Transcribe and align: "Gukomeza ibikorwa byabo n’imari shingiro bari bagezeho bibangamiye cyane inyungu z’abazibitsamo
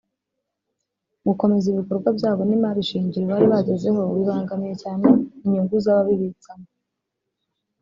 "Gukomeza 1.27 1.65
ibikorwa 1.69 2.09
byabo 2.17 2.41
n’imari 2.45 2.81
shingiro 2.89 3.23
bari 3.31 3.45
bagezeho 3.53 4.01
bibangamiye 4.15 4.75
cyane 4.83 5.05
inyungu 5.43 5.75
z’abazibitsamo 5.83 6.67